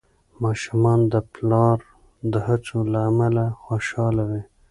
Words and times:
ماشومان 0.43 0.99
د 1.13 1.15
پلار 1.33 1.77
د 2.31 2.33
هڅو 2.47 2.79
له 2.91 2.99
امله 3.09 3.43
خوشحال 3.63 4.15
وي. 4.27 4.41